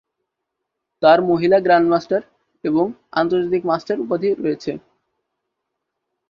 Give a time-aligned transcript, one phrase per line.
[1.03, 2.21] তার মহিলা গ্র্যান্ডমাস্টার
[2.63, 2.85] এবং
[3.13, 4.71] আন্তর্জাতিক মাস্টার উপাধি রয়েছে।